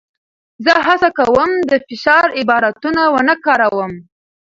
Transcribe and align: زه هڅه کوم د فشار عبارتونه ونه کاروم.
زه 0.65 0.73
هڅه 0.87 1.09
کوم 1.17 1.51
د 1.69 1.71
فشار 1.85 2.27
عبارتونه 2.41 3.01
ونه 3.13 3.35
کاروم. 3.45 3.93